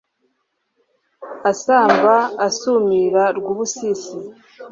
[1.51, 2.15] Asamba
[2.47, 4.17] asumira Rwubusisi